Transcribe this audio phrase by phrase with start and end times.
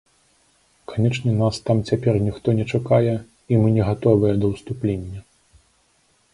[0.91, 3.15] Канечне, нас там цяпер ніхто не чакае,
[3.53, 5.19] і мы не гатовыя да ўступлення.